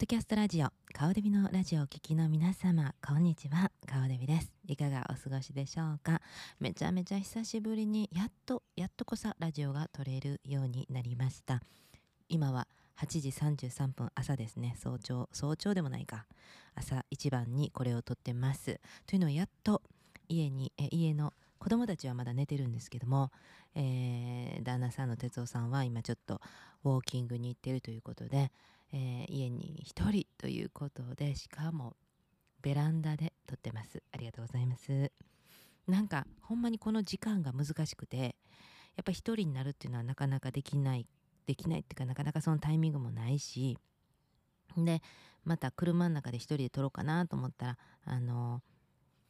[0.00, 4.52] ドキャストラジオ、顔デビのラジオをお聞きの皆様、こんにちは、顔デビです。
[4.68, 6.22] いかがお過ごしでしょうか？
[6.60, 11.60] めちゃめちゃ久しぶりに、やっと、やっとこさラジオが撮れるようになりました。
[12.28, 12.68] 今は
[13.00, 16.26] 8時33分朝ですね、早朝、早朝でもないか。
[16.76, 18.78] 朝一番にこれを撮ってます。
[19.04, 19.82] というのは、やっと
[20.28, 23.32] 家に、家の子供たちはまだ寝てるんですけども、
[23.74, 26.40] えー、旦那さんの哲夫さんは今ちょっと
[26.84, 28.52] ウォーキングに行ってるということで、
[28.92, 31.96] えー、家に一人ということでしかも
[32.62, 34.02] ベランダで撮ってます。
[34.12, 35.12] ありがとうございます。
[35.86, 38.36] なんかほんまにこの時間が難しくて
[38.96, 41.06] やっぱ一人になるっていうのはなかなかできない
[41.46, 43.78] できないっていうかなかなかそのタイミングもないし
[44.76, 45.02] で
[45.44, 48.60] また車の中で一人で撮ろうかなと思ったらあの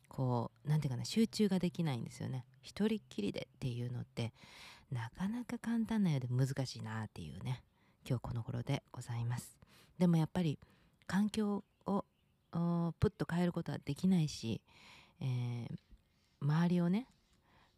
[0.08, 2.44] こう何て言うかな集中ができないんですよね。
[2.62, 4.32] 一人っきりでっていうのって
[4.90, 7.62] なかなか簡単なようで難しいなっていうね。
[8.08, 9.58] 今日この頃でございます。
[9.98, 10.58] でもやっぱり
[11.06, 12.04] 環境を
[12.98, 14.62] プッと変えることはできないし、
[15.20, 15.77] えー、
[16.41, 17.06] 周りをね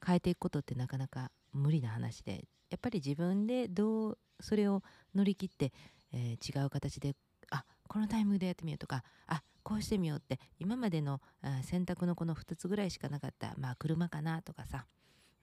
[0.06, 4.84] 変えていくことってなかなか無理な話でやっぱり自分でどうそれを
[5.16, 5.72] 乗り切って、
[6.12, 7.16] えー、違う形で
[7.50, 11.20] あこのタイミングでやってみようとかあこうしてみようって今までの
[11.62, 14.86] 選択のこの2つぐらいしかなかったまあ車かなとかさ、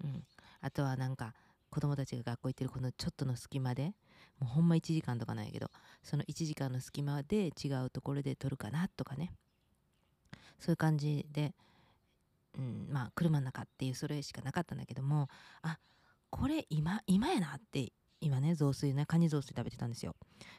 [0.02, 0.24] うん、
[0.62, 1.34] あとはなんか
[1.70, 3.94] 子供たちが学校行ってるこのちょっとの隙間で
[4.40, 5.70] もうほんま1時間とかないけど
[6.04, 9.32] その1時間の隙間で違うところで撮るかなとかね。
[10.60, 11.54] そういう感じで、
[12.58, 15.30] うん、まあ車の中っていうそれしかなかったんだけども
[15.62, 15.78] あ
[16.30, 20.16] これ今今やなって今ね雑炊ねカニ雑炊食べてたんですよ。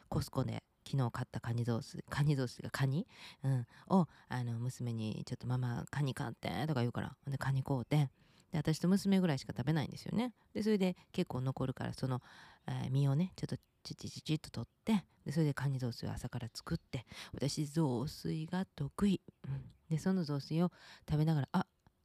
[0.07, 3.05] コスコで昨日買ったカニ雑炊カニ雑炊がカニ、
[3.43, 7.15] うん、をあの娘にちょっとママカニ買ってとか言うから。
[7.27, 8.09] でカニ買うて。
[8.51, 10.33] で私と娘ぐらいしか食べないんですよね。
[10.53, 12.21] でそれで結構残るからその、
[12.67, 20.71] えー、身をねちょっとチチチチッと取ってでそれでカニ雑炊を朝から作って私雑炊が得意、うん、でその雑炊を
[21.09, 21.63] 食べながらあっ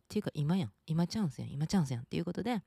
[0.08, 0.72] ていうか今やん。
[0.86, 1.51] 今チャンスやん。
[1.51, 2.63] 今チャンスやんっていうことで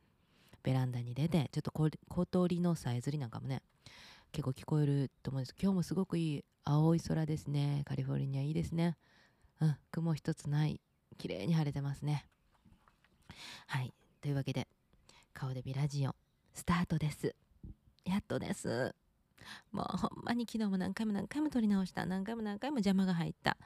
[0.64, 3.62] ベランダに出てちょっと小鳥のさえずりなんかもね
[4.32, 5.56] 結構聞こえると思うんです。
[5.62, 7.84] 今日もすごくいい青い空ですね。
[7.86, 8.98] カリフォルニアいいですね。
[9.62, 9.78] うん。
[9.92, 10.82] 雲一つない。
[11.18, 12.26] 綺麗に晴れてますね。
[13.68, 13.94] はい。
[14.22, 14.68] というわけで、
[15.34, 16.16] 顔デビラジオ、
[16.54, 17.34] スタートです。
[18.08, 18.96] やっとです。
[19.72, 22.06] もうほんまに昨日も何回も何回も撮り直した。
[22.06, 23.58] 何回も何回も邪魔が入った。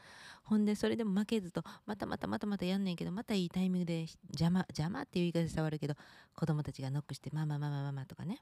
[0.44, 5.96] ほんで、それでも負けずと、またまたまたまたやんねんけど、またいいタイミングで邪魔、邪魔っていう言い方伝わるけど、
[6.36, 8.42] 子供たちがノックして、ママママママとかね。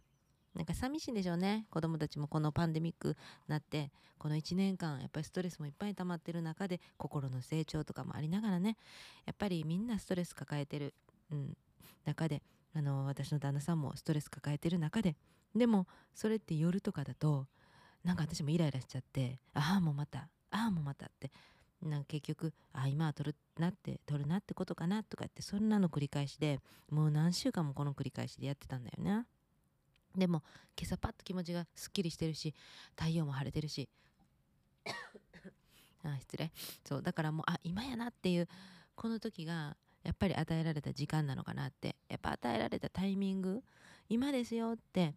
[0.56, 3.16] なんか寂しいんでしょうね子供たちもこのパンデミック
[3.48, 8.76] なってこの1年間やっぱりストレスもいっぱい溜まってる中で心の成長とかもありながらね
[9.28, 10.96] やっぱりみんなストレス抱えてる
[11.32, 11.56] うん、
[12.06, 12.42] 中で
[12.74, 15.16] あの私の旦那さんもストレス抱えてる中で
[15.56, 17.48] でもそれって夜とかだと
[18.04, 21.32] なんか私もイライラしちゃってああもうまたああもうまたって
[21.82, 26.59] なんか結局あ今は取るなって取るなってことかなとかってそんなの繰り返しで
[26.92, 29.26] もう何週間もこの繰り返しでやってたんだよね。
[30.16, 30.44] でも
[30.78, 32.54] 今朝パッと気持ちがすっきりしてるし
[32.98, 33.88] 太陽も晴れてるし
[36.04, 36.52] あ失礼。
[36.84, 38.48] そうだからもうあ今やなっていう
[38.96, 43.64] この時がやっぱり与えられた時間なのかなってやっぱ与えられたタイミング
[44.09, 45.14] 今ですよって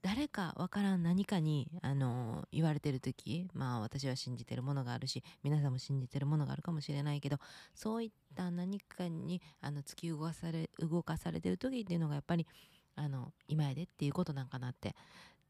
[0.00, 7.38] 誰かわからん何かに、あの言われてる時まあ私は信じてるものがあるし皆さんも信じてるものがあるかもしれないけど
[7.74, 12.46] そういった何かにあの突き動かされ動かされてる時っていうのがやっぱり
[12.94, 14.94] あの今やでっていうことなんかなって。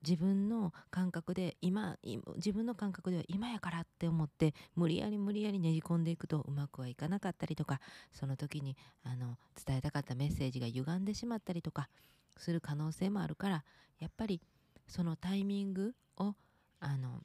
[0.07, 1.97] 自分の感覚で今
[2.37, 7.81] 自分の感覚では今やからって思って無理やり無理やりねじ込んでいくとうまくはいかなかったりとか
[8.13, 11.89] その時にあの伝えたかったメッセージが歪んでしまったりとか
[12.37, 13.65] する可能性もあるから
[13.99, 14.41] やっぱり
[14.87, 16.35] そのタイミングを
[16.81, 17.23] あの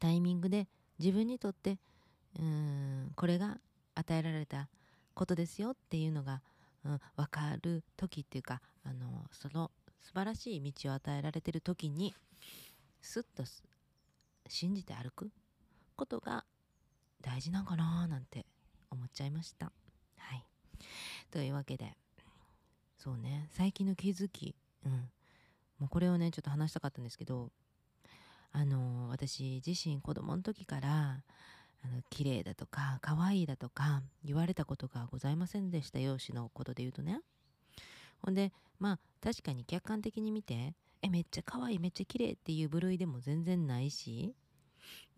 [0.00, 0.68] タイミングで
[0.98, 1.78] 自分にとって
[2.38, 3.58] うんこれが
[3.94, 4.68] 与えられた
[5.14, 6.42] ことですよっていうのが、
[6.84, 9.70] うん、分かる時っていうかあのその
[10.02, 12.14] 素晴らしい道を与えられてる時に
[13.00, 13.44] スッと
[14.48, 15.30] 信じて歩く
[15.96, 16.44] ことが
[17.20, 18.44] 大事なんかななんて
[18.90, 19.72] 思っちゃいました。
[20.18, 20.44] はい。
[21.30, 21.96] というわけで
[22.98, 24.54] そうね最近の気づき
[24.84, 24.92] うん
[25.78, 27.50] もうこれをねちょっと話したかったんですけど
[28.52, 31.22] あの私自身子供の時から
[31.84, 37.20] あの綺麗だとか可愛いだとか言われたことがございませんでした容姿のことで言うとね
[38.22, 44.34] ほんでまあ確かに客観的に見てえめっちゃ可愛いめっちゃ綺麗っていう部類でも全然ないし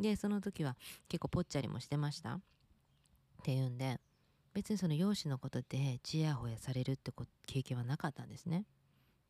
[0.00, 0.76] でその時は
[1.08, 2.34] 結構ぽっちゃりもしてました。
[2.34, 2.40] っ
[3.42, 4.00] ていうんで
[4.54, 7.12] 別にその容姿のことでちやほやされるって
[7.46, 8.64] 経験はなかったんですね。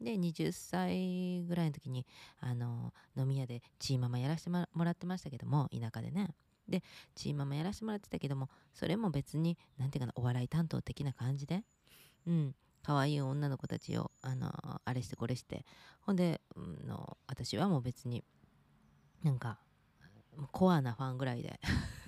[0.00, 2.06] で20歳ぐらいの時に
[2.40, 6.28] あの飲み屋でチーママやらせてもらってましたけども田舎でね。
[6.68, 6.82] で
[7.14, 11.64] チーママやらせてもらってたけどもそれも別に何て言うかなお笑い担当的な感じで。
[12.26, 12.54] うん。
[12.84, 14.52] 可愛い女の子たちをあの
[14.84, 15.64] あれしてこれして。
[16.00, 18.22] ほんで、うん、の私はもう別に
[19.22, 19.58] なんか
[20.52, 21.58] コアなファンぐらいで。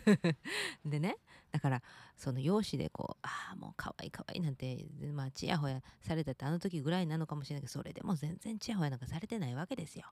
[0.85, 1.17] でね
[1.51, 1.83] だから
[2.17, 10.07] その容姿でこうああもう可愛い可愛いなんてまあちやほやされたってあの時ぐらいなのかもしれないけどそれでも全然ちやほやなんかされてないわけですよ。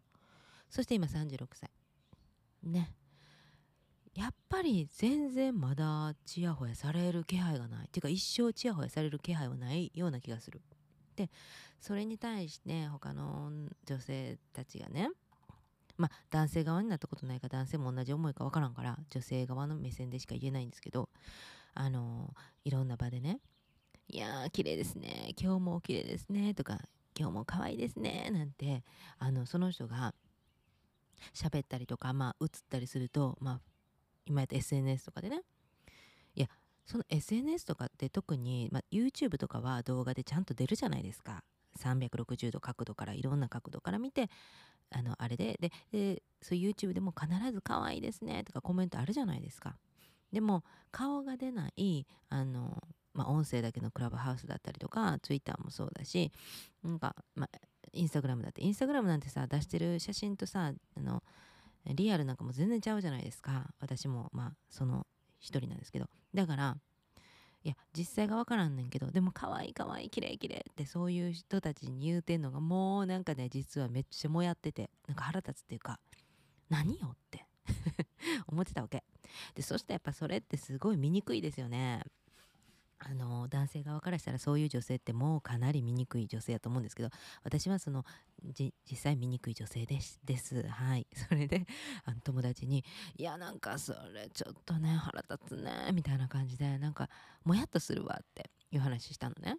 [0.70, 1.70] そして今36歳。
[2.62, 2.96] ね。
[4.14, 7.87] やっぱり全然まだちやほやされる気配がない。
[7.87, 10.62] っていうか一生ちやほやされる気配はないような気がする。
[11.16, 11.31] で
[11.81, 13.50] それに対して他の
[13.84, 15.11] 女性たちがね
[15.96, 21.08] まあ男性側になったことないか男性も同じ思いか分からんから女性側の目線でしか言えないんですけど
[21.75, 22.34] あの
[22.64, 23.40] いろんな場でね
[24.08, 26.81] 「いやー綺麗ですね今日も綺麗ですね」とか
[27.19, 28.82] 「今日も可愛いですね」なんて
[29.19, 30.14] あのその人が
[31.32, 33.74] 喋ったりとかまあ映ったりするとまあ
[34.26, 35.43] 今やった SNS とかでね。
[36.35, 36.49] いや
[36.85, 41.43] その SNS とかって特に、まあ、YouTube とかは動画でちゃんと出るじゃないですか。
[41.79, 44.31] 360度角度からいろんな角度から見て
[44.91, 45.59] あのあれで。
[45.61, 49.76] ででそう YouTube でも必ず可愛いですねとかコメントあるじゃないですか。
[50.32, 52.82] でも顔が出ないあの、
[53.15, 56.32] まあ、音声だけのクラブハウスだったりとか Twitter もそうだし
[56.82, 57.59] なんか、まあ、
[57.93, 61.23] インスタグラムだってインスタグラムなんてさ出してる写真とさあの
[61.86, 63.66] リアルなんかも全然ちゃうじゃないですか。
[63.81, 65.06] 私もまあその
[65.38, 66.08] 一人なんですけど。
[66.32, 66.76] だから
[67.64, 75.98] いや実際が分からんねんけどでも可愛い可愛い綺麗綺麗ってそういう人たちに言うてんのがもうなんかね実はめっちゃもやっててなんか腹立つっていうか
[76.69, 77.46] 何よって
[78.48, 79.02] 思ってたわけ。
[79.54, 82.02] でそしてやっぱそれってすごい醜いですよね。
[83.06, 87.10] あの男性側からしたらそういう女性ってもうかなり醜い女性やと思うんですけど
[87.42, 88.04] 私はその
[88.54, 90.66] 実際醜い女性ですです。
[90.66, 91.06] はい。
[91.14, 91.66] それで
[92.04, 92.84] あの友達に
[93.16, 97.08] 「いやなんかそれちょっとね腹立つね」みたいな感じでなんか
[97.44, 99.58] もやっとするわっていう話したのね。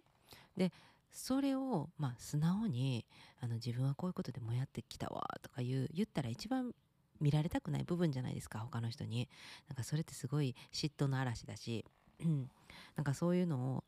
[0.56, 0.72] で
[1.12, 3.06] それをまあ素直に
[3.40, 6.74] あの自分はこういうことでもやってきたわとか言う言ったら一番
[7.20, 9.28] 見られたくない部分じゃないですか他の人に。
[9.68, 11.84] なんかそれってすごい嫉妬の嵐だし、
[12.20, 13.84] なんかそういうのを、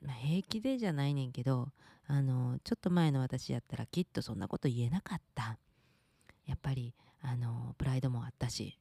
[0.00, 1.68] まあ、平気でじゃないねんけど
[2.06, 5.58] あのちょっと前の私やったらきっとそんなこと言えなかった。
[6.46, 8.78] やっぱりあのプライドもあったし。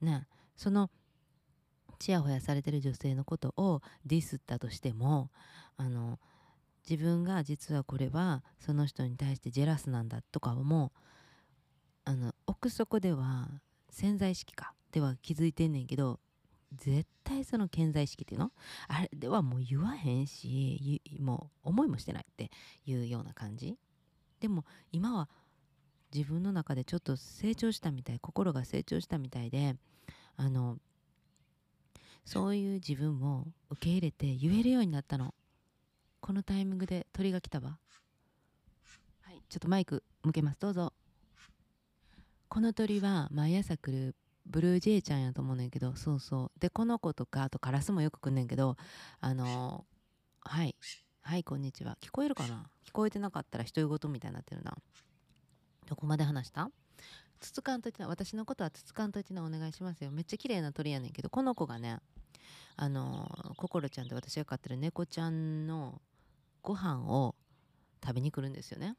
[0.00, 0.90] ねその
[1.98, 5.30] ちやほやされてる女性のことをディスったとしても
[5.76, 6.18] あの
[6.88, 10.92] 自分が実はこれはその人に対してジェラスなんだとかも
[12.04, 13.48] あの奥底では
[13.90, 16.20] 潜在意識かでは気づいてんねんけど
[16.72, 18.52] 絶対その健在意識っていうの？
[18.88, 22.50] あれではもう言わへんしもう思いもしてないって
[22.86, 23.76] いうような感じ？
[24.40, 25.28] でも今は
[26.14, 29.76] 自分の中でちょっと成長したみたい心が成長したみたいで
[30.36, 30.78] あの
[32.24, 35.34] そういう自分を受け入れて言えるようになったの。
[36.20, 37.78] このタイミングで鳥が来たわ。
[39.22, 40.60] はいちょっとマイク向けます。
[40.60, 40.92] どうぞ。
[42.48, 44.14] この鳥は毎朝来る
[44.50, 46.60] ブルージェイちゃんやと思うねんけどそうそう。
[46.60, 48.76] でこの子とかあとカラスもよく来んねんけど
[49.20, 49.86] あの、
[50.40, 50.74] はい。
[51.22, 51.96] はいこんにちは。
[52.00, 52.66] 聞こえるかな？
[52.84, 54.76] 聞こえてなかったら独り言みたいになってるな。
[55.86, 56.70] どこまで話した？
[57.38, 60.10] つつかんといてな私のことはつつかんといてなお願いしますよ。
[60.10, 61.98] めっちゃ綺麗な鳥やねんけどこの子がね
[62.76, 66.00] あのー、ココロちゃんって私が飼ってる猫ちゃんの
[66.62, 67.34] ご飯を
[68.02, 68.96] 食べに来るんですよね。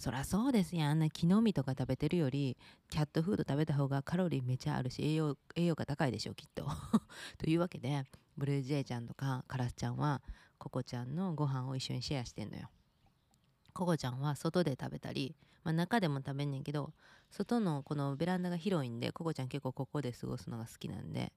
[0.00, 0.90] そらそうですやん。
[0.92, 2.56] あんな木の実とか食べてるより
[2.88, 6.64] キャットフード食べた方がカロリーめちゃあるし栄養栄養が高いでしょきっと。
[7.36, 8.04] というわけで
[8.38, 10.22] ブルージェイちゃんとかカラスちゃんは
[10.56, 12.70] ココちゃんのご飯を一緒にシェアしてんのよ。
[13.74, 16.94] ココちゃんは外で食べたり、まあ、中でも食べんねんけど
[17.30, 21.30] 外のこのベランダが広いんでココちゃん結構ここで過ごすのが好きなんで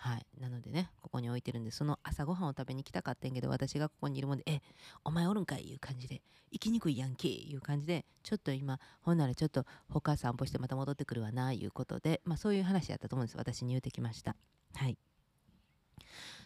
[0.00, 0.26] はい。
[0.40, 4.62] なのでねここに置いてるんでその朝ごはんを食べに来たかったんけど私がここにいるもんで「え
[5.04, 13.36] お前おるんかい」いう感じで「行きにくいやんけ」いう感じでちょっと今ほんならちょっと他散歩してまた戻ってくるわないうことでまあそういう話やったと思うんです。
[13.36, 14.36] 私に言うてきました。
[14.74, 14.96] はい。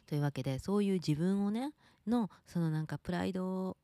[0.07, 1.75] というわけでそういう自分をね
[2.07, 3.77] のそのなんかプライド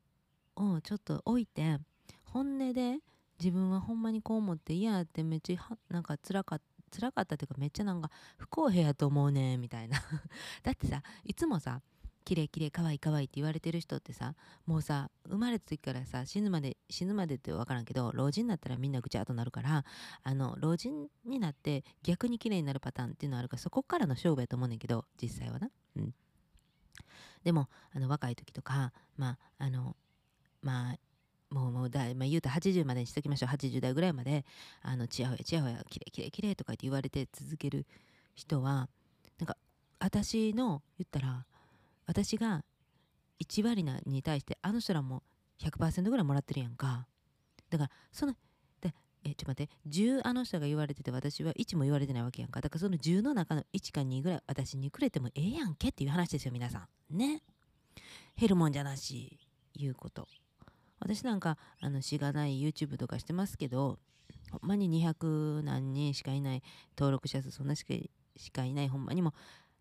[0.55, 1.77] をちょっと置いて
[2.23, 2.99] 本音で
[3.39, 9.97] 自分はほんまにこう思って嫌ってめっちゃなんか辛かった辛かったっていうかめっちゃなんか不公平やと思うねみたいな
[10.63, 11.81] だってさいつもさ
[12.25, 14.35] 綺麗綺麗可愛い可愛いって言われてる人ってさ
[14.67, 19.83] もうさ生まれた時からさ死ぬまで死ぬまでって分からんけど老人になったらみんなぐちゃっとなるから
[20.21, 25.71] あの老人になって逆に綺麗になるパターンっていうのはあるからそこからの勝負やと思うねんけど実際はな。
[25.95, 26.13] うん、
[27.43, 29.95] でもあの若い時とかまああの
[30.61, 30.97] まあ
[31.49, 33.49] もうもうだ、まあ、言うと80までにしときましょう。
[33.49, 34.45] 80代ぐらいまで。
[34.81, 37.85] あのちやほやちやほやきれいきれいきれいとかって言われて続ける
[38.35, 38.87] 人は
[39.39, 39.57] なんか
[39.99, 41.45] 私の言ったら
[42.05, 42.63] 私が
[43.43, 45.23] 1割なに対してあの人らも
[45.61, 47.07] 100%ぐらいもらってるやんか。
[47.69, 48.35] だからその
[48.81, 49.69] でえちょっと待って。
[49.87, 52.61] 10あの人が言われてて私は1も言われてないわけやんか。
[52.61, 57.17] だからその10の中の1か2ぐらい私にくれてもええやんけっていう話ですよ皆さん。
[57.17, 57.41] ね。
[58.37, 59.39] 減るもんじゃなし
[59.75, 60.27] いうこと。
[60.99, 63.99] 私なんかあのしがない YouTube とかしてますけど
[64.51, 66.63] ほんまに200何人しかいない
[66.97, 69.33] 登録者数そんなしかいないほんまにも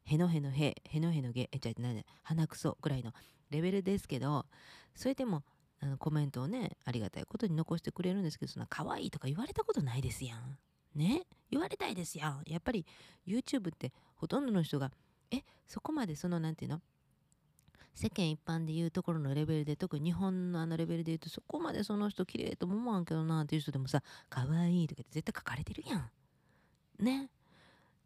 [0.04, 3.12] へのへのへへのへのげえじゃあ鼻くそぐらいの
[3.50, 4.46] レベルですけど
[4.94, 5.44] それでも
[5.80, 10.58] あのコメントをねありがたいことに残してくれるんですけどそんな可愛いとか言われたことないですやん。
[10.94, 11.22] ね？
[11.50, 12.42] 言われたいですやん。
[12.46, 12.84] やっぱり
[13.26, 14.90] YouTube ってほとんどの人が
[15.30, 16.82] えそこまでその何て言うの？
[17.98, 26.10] 世間一般で言うところのレベルで特に日本のあのレベルで言うとそこまでその人綺麗とも思わんけどなっていう人でもさ可愛いとかって絶対書かれてるやん。
[27.04, 27.28] ね。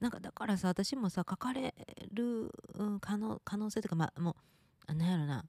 [0.01, 1.75] なんかだからさ私もさ書かれ
[2.11, 4.35] る、うん、可能可能性とかまあも
[4.89, 5.45] う何やろな。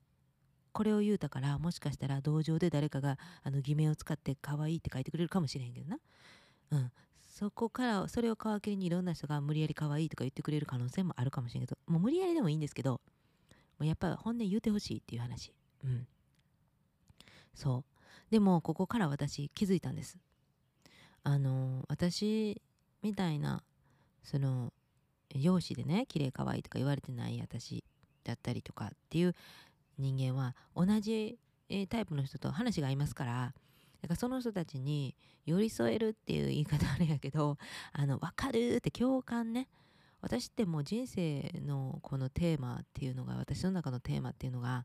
[0.74, 5.98] これを言うたからもしかしたら同情で誰かがあの偽名を使って可愛いって書いてくれるかもしれへんけどな。
[6.72, 6.92] うん。
[7.22, 13.00] そこからそれを皮切りにいろんな人が無理やり可愛いとか言ってくれる可能性もあるかもしれんけどもう無理やりでもいいんですけど
[13.84, 15.54] うやっぱ本音言うてほしいっていう話。
[15.84, 16.08] うん。
[17.54, 18.32] そう。
[18.32, 20.18] でもここから私気づいたんです。
[21.24, 22.62] あの私
[23.02, 23.63] みたいな
[24.24, 24.74] その
[25.34, 27.84] 容姿でね綺麗可愛いとか言われてない私
[28.24, 29.36] だったりとかっていう
[29.98, 31.38] 人間は同じ
[31.90, 33.54] タイプの人と話が合いますから
[34.02, 37.58] だからその人たちに寄り添えるっていう言い方あれやけど
[37.94, 39.68] あの分かるって共感ね。
[40.24, 44.84] 私ってもう人生のこのテーマっていうのが私の中のテーマっていうのがや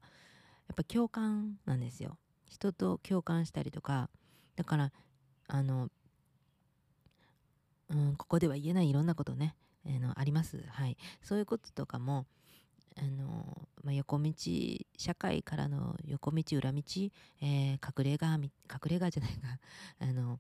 [0.73, 2.19] っぱ共感なんですよ
[2.49, 4.11] 人と共感したりとか
[4.57, 4.93] だから
[5.47, 5.89] あの
[7.91, 9.55] うん、ここでは言えないいろんなことね、
[9.87, 10.63] えー、のあります。
[10.69, 10.97] はい。
[11.23, 12.27] そういうこととかも、
[12.97, 14.33] あのまあ、横道
[14.97, 16.83] 社会からの横道裏道、
[17.41, 18.49] えー、隠れ家隠
[18.91, 19.59] れ家じゃないか
[20.01, 20.39] あの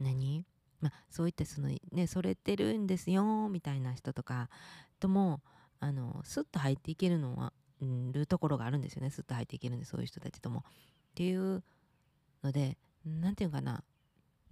[0.00, 0.44] 何？
[0.80, 4.48] まあ、そういったそのねそれてるんですよみたいな人とか
[4.98, 5.40] とも
[5.78, 9.10] あのスッと入っていけるのは、うん、るところがあるんですよね。
[9.10, 10.60] スッと入っていけるんでそういう人たちとも。
[10.60, 10.62] っ
[11.14, 11.62] ていう
[12.42, 13.82] ので何て言うかな。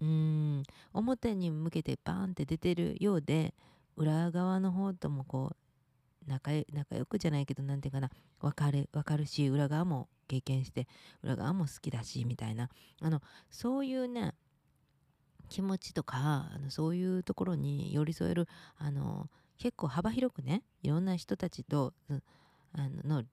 [0.01, 3.53] うん表に向けてバーンって出てるようで
[3.97, 8.11] 裏側の方ともこう仲仲良くじゃないけど何て言うかな。
[8.41, 10.87] 分かる分かるし裏側も経験して
[11.23, 12.71] 裏側も好きだしみたいな。
[13.01, 13.21] あの
[13.51, 14.35] そういうね
[15.49, 19.29] 気持ちとかあのそういうところに寄り添えるあの
[19.59, 21.93] 結構幅広くねいろんな人たちと、
[22.73, 23.25] あのの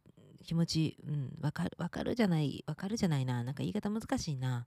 [0.43, 4.65] 気持ち、うん、分かる分かるじゃない分かるじゃないななんか言い方難しいな。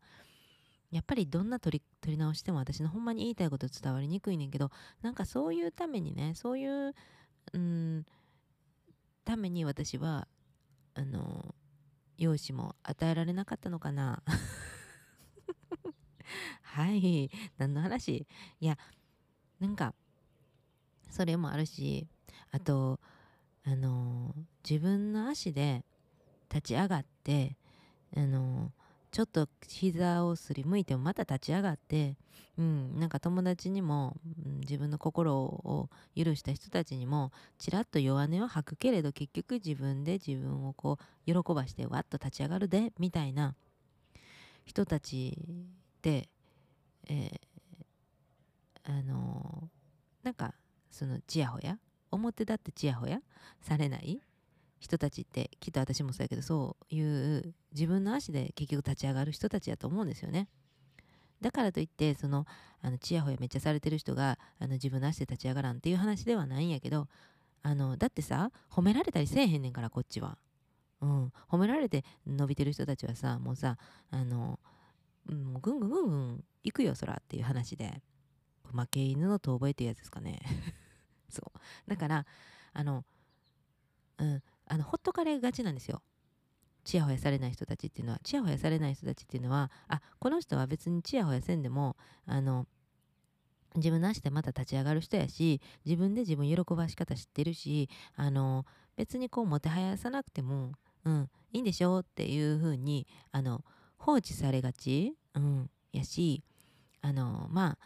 [0.91, 4.71] やっぱりどんな取り取り直しても私のほんまに言いたいこと伝わりにくいねんけど
[5.03, 6.95] なんかそういうためにねそういう
[7.53, 8.07] うん
[9.25, 10.27] ために私は
[10.95, 11.55] あの
[12.17, 14.23] 容姿も与えられなかったのかな。
[16.75, 17.31] はい。
[17.59, 18.27] 何の話？
[18.61, 18.77] いや
[19.59, 19.95] なんか
[21.11, 22.07] それもあるし
[22.51, 23.01] あと
[23.65, 24.35] あの
[24.69, 25.85] 自分の足で
[26.53, 27.57] 立ち上がって
[28.17, 28.73] あの
[29.11, 32.17] ちょっと膝をすりむいてもまた立ち上がって、
[32.59, 43.55] うん、なんか友達にも、うん、自分の心を許した人たちにもちらっと弱音を吐くけれど結局自分で自分をこう喜ばしてわっと立ち上がるでみたいな
[44.67, 45.39] 人たち
[46.03, 46.29] で、
[47.09, 50.55] えー、あのー、なんか
[50.91, 51.79] そのちやほや？
[52.11, 53.21] 表だってちやほや？
[53.61, 54.21] されない？
[54.81, 60.49] 人たちってきっと私もそうやけどそういう自分の足で結局立ち上がる人たちやと思うんですよね。
[61.41, 62.47] だからといってその
[62.81, 67.09] あのチヤホヤめっちゃされてる人があの自分の足で立ち上がらんっていう話ではないんやけど
[67.63, 70.39] あのだってさ褒められたりせえへんねんからこっちは。
[71.01, 73.77] うん、褒められて伸びてる人たちはさもうさ
[74.11, 74.59] あの、
[75.29, 78.03] うん、もうぐんぐんぐんぐん行くよそらっていう話で。
[78.73, 80.41] 負け犬の遠吠えっていうやつですかね。
[81.29, 81.91] そう。
[81.91, 82.27] だから
[82.73, 83.05] あの
[84.19, 86.03] うんあのほっとかれがちなんですよ。
[86.85, 88.21] ちやほやされない人たちっていうのは。
[88.23, 92.67] ちやほやされない人たちっていうのはあこの人は別にちやほやせんでもあの
[93.77, 98.65] 自分の足でまた立ち上がる人やし自分で自分喜ばし方知ってるしあの
[98.97, 100.73] 別にこうもてはやさなくても、
[101.05, 103.63] うん、いいんでしょうっていう風にあに
[104.09, 106.43] 放置されがち、うん、やし
[107.03, 107.79] あのまあ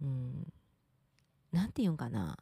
[0.00, 0.46] うん。
[1.50, 2.38] 何て言うんかな、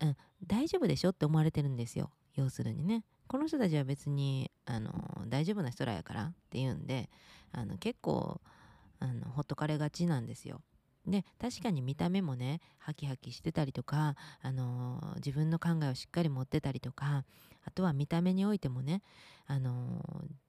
[0.00, 2.10] うん、大丈夫でしょって思われてるんですよ。
[2.34, 3.04] 要するにね。
[3.28, 4.90] この人たちは別にあの
[5.28, 7.08] 大丈夫な人らやからっていうんで
[7.52, 8.40] あの結構
[8.98, 10.60] あのほっとかれがちなんですよ。
[11.06, 17.24] で確かに見た目もねハキハキしてたりとか、あのー、自分の考えをしっかり持ってたりとか
[17.64, 19.02] あとは見た目においてもね、
[19.46, 20.41] あのー、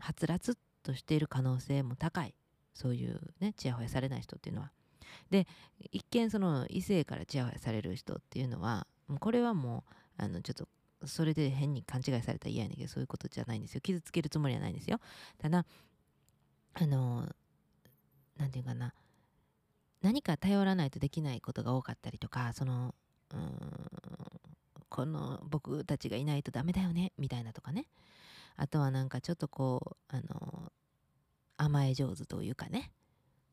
[0.00, 2.34] はつらつとしている可能性も高い。
[2.74, 4.72] そういうねちやほやされない人っていうのは。
[5.30, 5.46] で
[5.90, 8.86] 一見その異性からちやほやされる人っていうのは
[9.18, 9.84] これはも
[10.18, 10.68] うあのちょっと
[11.06, 13.80] それで変に勘違いされたら嫌やねんけどそういうことじゃないんですよ。
[13.80, 15.00] 傷つけるつもりはないんですよ。
[15.38, 15.66] ただ
[16.74, 17.28] あの
[18.36, 18.94] 何て言うかな。
[20.02, 22.94] 何か頼らないとできないことが多かったりとかその
[23.34, 23.52] うん
[24.88, 27.86] この僕たちがいないとダメだよねみたいなとかね。
[28.56, 30.72] あとはなんかちょっとこうあの
[31.56, 32.90] 甘え上手というかね、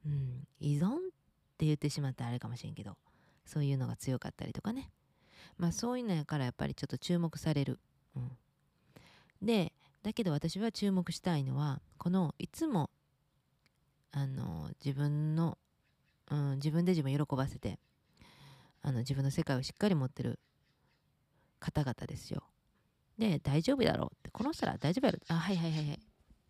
[0.05, 0.89] うん、依存っ
[1.57, 2.97] て言ってしまったらあれかもしれんけど
[3.45, 4.91] そういうのが強かったりとかね。
[5.57, 7.79] まあそういうのやからやっぱりちょっと注目される、
[8.15, 8.31] うん、
[9.41, 9.73] で
[10.03, 12.91] だけど私は注目したいのはこのいつも
[14.11, 15.57] あの自分の
[16.29, 17.79] うん、自分で自分を喜ばせて
[18.81, 20.39] あの自分の世界をしっかり持ってる
[21.59, 22.43] 方々ですよ。
[23.17, 25.19] で大丈夫だろうこの人ら大丈夫やろ？
[25.29, 25.99] あはいはいはいはい。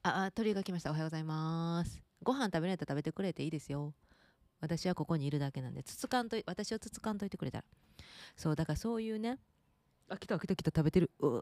[0.03, 0.89] ああ鳥が来ました。
[0.89, 2.01] おはようございます。
[2.21, 3.93] ご飯食べないと食べてくれていいですよ。
[4.59, 7.63] 私はここにいるだけなんでつつかんと私をつつかんといてくれたら。
[8.35, 9.37] そうだからそういうね。
[10.09, 11.11] あ来た来た来た食べてる。
[11.21, 11.39] う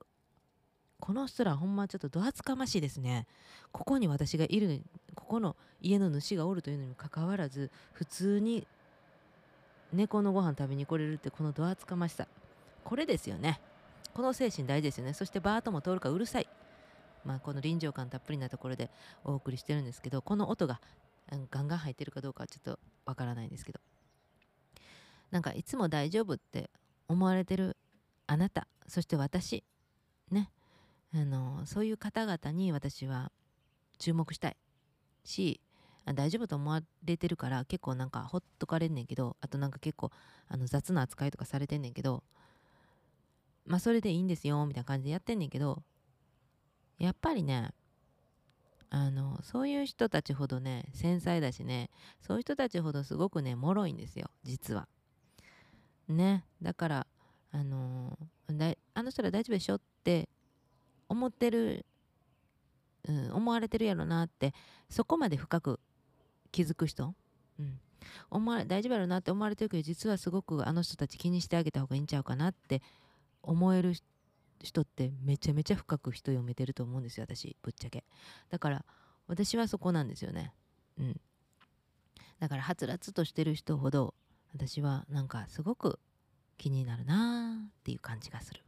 [0.99, 3.25] この人らほんまちょっとど厚かましいですね。
[3.71, 4.83] ここに私がいる
[5.15, 8.67] ここの家の主がおるというのにもかかわらず普通に
[9.91, 12.27] 猫のご飯食べに来れるってこのど厚かましさ。
[12.83, 13.59] これですよね。
[14.15, 15.13] この精神大事ですよね。
[15.13, 16.47] そしてバートも通るかうるさい。
[17.25, 18.89] まあこの臨場感たっぷりなところで
[19.25, 20.79] お送りしてるんですけどこの音が
[21.51, 23.81] ガンガン入ってるかどうかはちょっとわからないんですけど。
[25.31, 26.69] なんかいつも大丈夫って
[27.09, 27.75] 思われてる
[28.25, 29.65] あなたそして私
[30.31, 30.49] ね。
[31.13, 33.33] あのそういう方々に私は
[33.99, 34.57] 注目したい。
[35.25, 35.59] し
[36.05, 40.09] 大丈夫と思われてるから結構なんかほっとかれんねんけどあとなんか結構
[40.47, 42.23] あの雑な扱いとかされてんねんけど
[43.65, 45.81] まあそれでいいんですよみたいな感じでやってんねんけど
[46.99, 47.71] やっぱりね
[48.89, 51.89] あのそういう人たちほどね繊細だしね
[52.21, 54.87] そういう人たちほどすごくね脆いんですよ実は。
[56.07, 57.07] ねだから
[57.51, 60.29] あのだあの人ら大丈夫でしょって
[61.09, 61.85] 思ってる、
[63.07, 64.53] うん、思われてるやろなって
[64.89, 65.79] そこまで深く
[66.51, 67.15] 気づく人、
[67.59, 67.79] うん、
[68.29, 72.81] 思わ大丈夫やろなって思われてるけど実はすごくあの人たち気にしてあげた方がいいんちゃうかなって
[73.45, 73.93] 思える
[74.61, 78.03] 人ってめちゃめちゃ深く人読めてると思うんですよ私ぶっちゃけ。
[78.49, 78.85] だから
[79.27, 80.53] 私はそこなんですよね。
[80.97, 81.21] うん。
[82.39, 84.13] だからはつらつとしてる人ほど
[84.53, 85.99] 私はなんかすごく
[86.57, 88.61] 気になるなーっていう感じがする。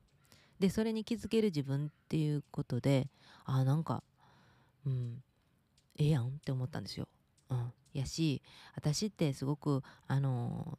[0.60, 3.10] でそれに気づける自分っていうことで
[3.46, 4.04] あなんか
[4.86, 5.24] うん
[5.98, 7.08] ええやんって思ったんですよ。
[7.50, 8.42] うん、やし
[8.76, 10.78] 私ってすごくあの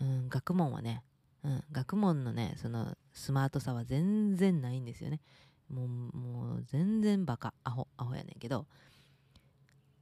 [0.00, 1.02] うん、学問はね、
[1.44, 5.20] うん、学問のねそのスマートさは全然ないんですよね。
[5.68, 8.66] もうもう全然バカアホアホやねんけど。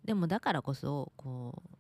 [0.05, 1.79] でもだからこそこう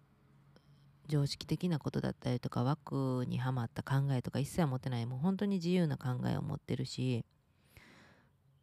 [1.09, 5.07] 常識的なことだったりとか枠にはまった考えとか一切持てない。
[5.07, 7.25] もう本当に自由な考えを持ってるし。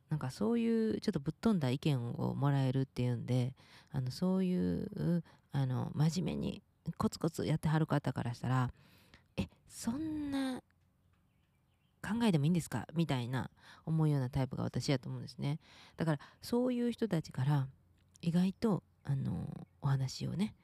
[0.09, 3.53] なんかそういうちょっとぶっ飛んだ意見をもらえるっていうんで
[3.91, 6.63] あのそういうあの真面目に
[6.97, 8.71] コツコツやってはる方からしたら
[9.37, 10.61] えそんな
[12.09, 12.87] 考えでもいいんですか？
[12.95, 13.51] みたいな
[13.85, 15.59] 思うようなタイプが私やと思うんですね。
[15.97, 17.67] だからそういう人たちから
[18.21, 20.55] 意外とあのお話をね、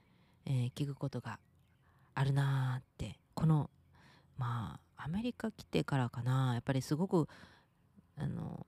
[0.45, 1.39] えー、聞くことが
[2.13, 3.69] あるなーってこの
[4.37, 6.53] まあアメリカ来てからかな。
[6.53, 7.27] やっぱりすごく
[8.17, 8.65] あの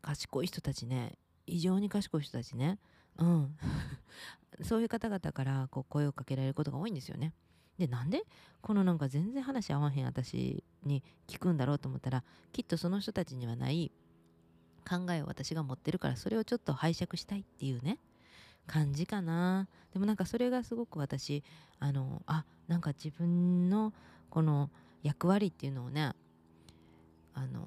[0.00, 2.78] 賢い人たちね異常に賢い人たちね。
[3.18, 3.56] うん。
[4.62, 7.32] そういう方々からこう声をかけられることが多いんですよね。
[7.78, 8.22] でなんで
[8.60, 13.92] このなんか全然話合わへん私に聞くんだろうと思ったらきっとその人たちにはない
[14.88, 17.98] 考えを私が持ってるからそれをちょっと拝借したいっていうね
[18.66, 19.68] 感じかな。
[19.92, 21.42] でもなんかそれがすごく私
[21.78, 23.92] あのあなんか自分の
[24.30, 24.70] この
[25.02, 26.12] 役割っていうのをね
[27.34, 27.66] あの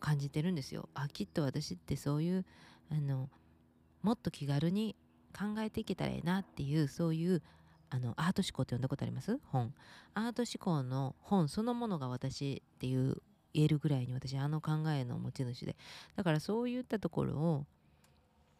[0.00, 0.88] 感じてるんですよ。
[0.94, 2.44] あきっと私ってそういう
[2.90, 3.28] あの
[4.02, 4.96] もっと気軽に
[5.36, 7.42] 考えていけたらええなっていうそういう
[7.90, 9.38] あのアート思考って読んだことあります？
[9.46, 9.72] 本。
[10.14, 13.22] アート思考の本そのものが私っていう
[13.54, 15.76] 言えるぐらいに私あの考えの持ち主で。
[16.16, 17.66] だからそういったところを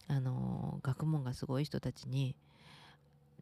[0.09, 2.35] あの学問がすごい人たちに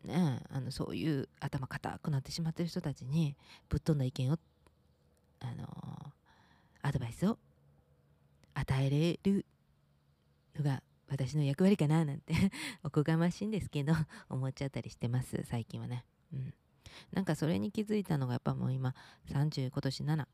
[0.04, 3.36] ねあのそういう頭固くなってしまってる人たちに
[3.68, 4.38] ぶっ飛んだ意見を
[5.40, 6.12] あの
[6.82, 7.38] アドバイスを
[8.54, 9.46] 与えれる
[10.58, 12.34] のが私の役割かななんて
[12.82, 13.94] おこがましいんですけど
[14.28, 16.04] 思っちゃったりしてます最近はね。
[16.32, 16.54] うん、
[17.12, 18.94] なんかそれに気づいたのがやっぱもう今
[19.26, 20.26] 30今年7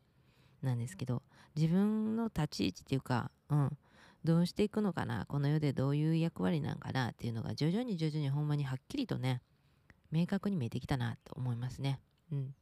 [0.63, 1.23] なんですけど
[1.55, 3.79] 自分の立ち位置っていうか、うん、
[4.25, 9.43] どうしていくのかなこの世でどういう役割なんかなっていうのが徐々に徐々にほんまにはっきりとね
[10.11, 11.99] 明確に見えてきたなと思いますね。
[12.31, 12.55] うん。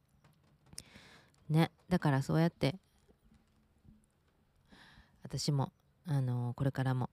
[1.49, 2.79] ねだからそうやって
[5.23, 5.71] 私も
[6.07, 7.09] あのー、これからも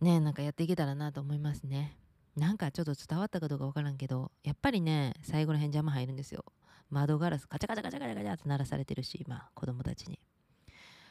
[0.00, 1.96] ねなんかやっていけたらなと思いますね。
[2.36, 6.44] なんかちょっと伝わったかどうかわからんけどやっぱりね最後らへん邪魔入るんですよ。
[6.90, 10.18] 窓ガラスカチャカチャカチャカチャカチャって鳴らされてるし今子供たちに。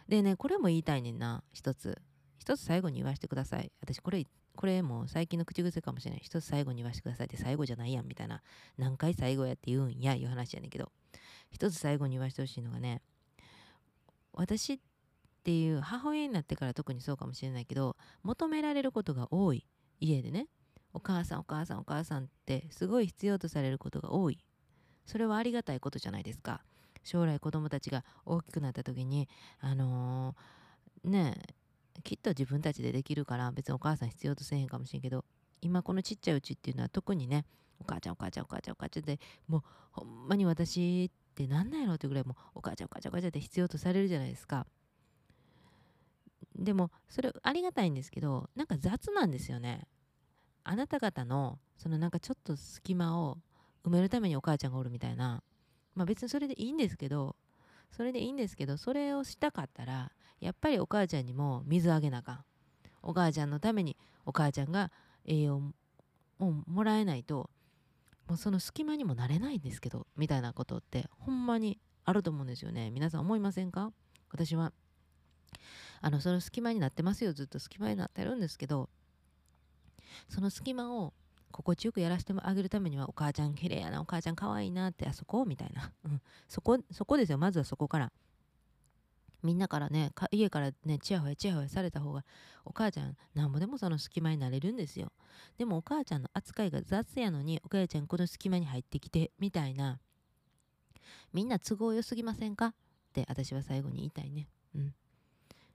[0.08, 2.02] でねこれも言いたいねんな一つ
[2.39, 4.25] 一つ最後に言わせてください私これ
[4.56, 8.41] これも最近の口癖かもしれない一つ最後に言わせてくださいって最後じゃないやんみたいな
[8.78, 10.91] 何回最後やって言うんやいう話やねんけど
[11.52, 13.02] 一つ最後に言わせてほしいのがね
[14.34, 14.80] 私っ
[15.50, 19.66] ていう母親になってから特にそうかもしれないけど求められることが多い。
[20.00, 20.46] 家でね。
[20.94, 24.38] お母さんお母さんお母さんってすごい必要とされることが多い。
[25.08, 26.62] それはありがたいことじゃないですか。
[27.04, 29.28] 将来子供たちが大きくなった時に
[29.60, 31.36] あのー、ね
[32.04, 35.26] きっと自分たちでできるから別にお母さん必要とせえへんかもしれんけど
[35.62, 37.48] 今このちっちゃいうちっていうのは特にね
[37.80, 44.68] お母ちゃんお母ちゃんお母ちゃんお母ちゃんでもうほんまに私って何なんやろってぐらいもうお母ちゃんお母ちゃんお母ちゃんって必要とされるじゃないですか。
[46.60, 49.88] でもそれありがたいんですけどなんか雑なんですよね。
[50.65, 53.38] あなた方のそのなんかちょっと隙間を
[53.86, 55.41] 埋めるためにお母ちゃんがおるみたいな。
[55.95, 57.36] まあ別にそれでいいんですけど
[57.91, 62.45] それでいいんですけどそれをしたかったらやっぱりお母ちゃんにも水あげなあかん。
[63.02, 63.95] お母ちゃんのために
[64.26, 64.91] お母ちゃんが
[65.26, 65.62] 栄養
[66.39, 67.50] をもらえないと
[68.28, 72.91] もうその隙間にもなれないんですけどみたいなことってほんまにあると思うんですよね。
[72.91, 73.91] 皆さん思いませんか？
[74.30, 74.74] 私は。
[76.02, 77.34] あのその隙間になってますよ。
[77.34, 78.90] ずっと隙間になってるんですけど
[80.28, 81.14] その隙間を
[81.52, 85.46] 心地よくやらせてあげるためにはお母ちゃん綺麗やなお母ちゃん可愛いなってあそこ？
[85.46, 87.38] みたいな、うん、そこそこですよ。
[87.38, 88.12] まずはそこから。
[89.42, 92.26] みんなからね家からねちやほやちやほやされた方が
[92.66, 95.14] お母ちゃんなんぼでもその隙間になれるんですよ。
[95.58, 100.00] でもお母ちゃんの扱いが雑やのにお母ちゃんこの隙間に入ってきてみたいな。
[101.34, 102.68] みんな都合良すぎませんか？
[102.68, 102.74] っ
[103.14, 104.50] て私は最後に言いたいね。
[104.76, 104.94] うん。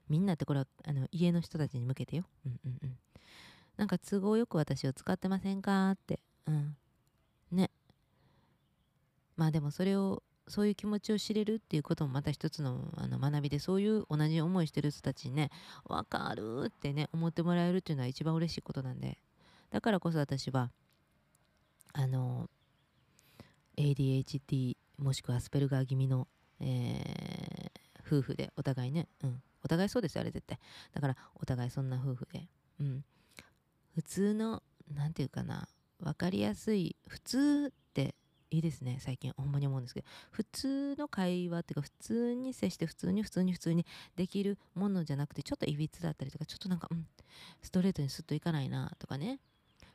[0.09, 2.97] みんなってこれはあの家の人たちに向けてようんうんうん
[3.77, 6.19] なんか都合よく私を使ってませんかって。
[6.47, 6.75] うん。
[7.51, 7.69] ね。
[9.35, 15.49] まあでもそれを、そういう気持ちを知れるっていうこともまた一つのあの学びで、そういう同じ思いしてる人たちにね、
[15.85, 19.17] わかるってね、思ってもらえるっていうのは一番嬉しいことなんで。
[19.71, 20.71] だからこそ私は、
[21.93, 22.49] あの、
[23.75, 26.27] ADHD もしくはアスペルガー気味の、
[26.61, 30.59] えー、夫婦でお互いね、うん、お互いそうですよあれ絶対。
[30.93, 32.47] だからお互いそんな夫婦で、
[32.79, 33.03] うん、
[33.95, 34.61] 普通の
[34.93, 35.67] 何て言うかな
[35.99, 38.13] 分かりやすい普通って
[38.51, 39.33] いいですね最近。
[39.35, 40.07] ほんまに思うんですけど。
[40.29, 47.07] 普通の会話っていうか普通に接して普通に普通に普通にできるものじゃなくてちょっといびつだったりとかちょっとなんかうん
[47.63, 49.39] ストレートにスッといかないなとかね。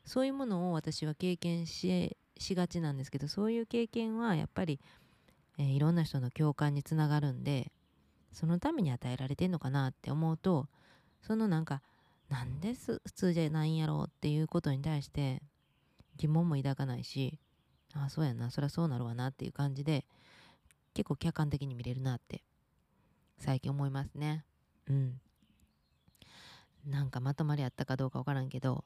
[0.04, 4.80] そういうものを私は経験しがちなんですけどそういう経験はやっぱり、
[5.58, 7.70] えー、いろんな人の共感につながるんで
[8.32, 10.68] そのために与えられてんのかなって思うと
[11.22, 11.82] そのなんか
[12.28, 15.42] なんです普通じゃないんやろうっていうことに対して
[16.16, 17.38] 疑問も抱かないし
[17.94, 20.04] ああそうやなそりゃそうなるわなっていう感じで
[20.94, 22.42] 結構客観的に見れるなって
[23.38, 24.44] 最近思いますね。
[24.86, 25.20] うん。
[26.86, 28.84] なんかまとまりあったかどうかわからんけど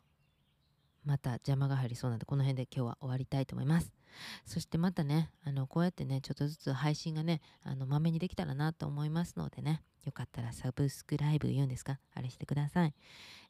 [1.05, 3.93] また邪魔が入りそうなんでこの辺で今日は終わりたいと思います。
[4.47, 11.99] そしてまたねあのこうやってねちょっとずつ配信がねあのまめにできたらなと思いますのでねよかったらサブスクライブ言うんですか？
[12.15, 12.93] あれしてください、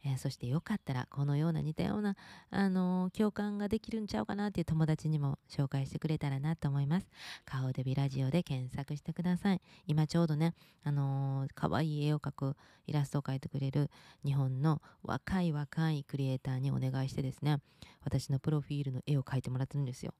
[0.04, 2.14] えー、そしてよかったらこのような似たような、
[2.50, 7.08] あのー、共感ができるんちゃうかなっていう友達にも紹介してくれたらなと思います。
[7.44, 9.60] 顔デビラジオで検索してください。
[9.88, 13.90] 今ちょうどねあのー、かわいい絵を描くイラストを描いてくれる
[14.24, 17.58] 日本の若い若いクリエイターにお願いしてですね
[18.04, 20.14] 私のプロフィールの絵を描いてもらってるんですよ。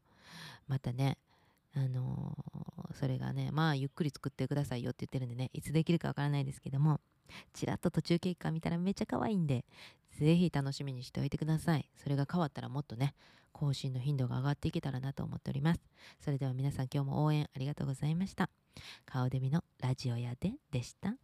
[0.69, 1.19] またね
[1.77, 7.01] あのー、それがね、まあ、ゆっくり作ってくださいよって言ってるんでね、いつできるかわからないですけども、
[7.53, 9.65] ちらっと途中経過見たらめっちゃ可愛いんで、
[10.13, 11.89] ぜひ楽しみにしておいてください。
[11.97, 13.15] それが変わったらもっとね、
[13.53, 15.81] 更新の頻度が上がっていけたらなと思っております。
[16.21, 18.51] それでは皆さん今日も応援ありがとうございました。
[19.05, 21.24] 顔デミのラジオ屋ででした。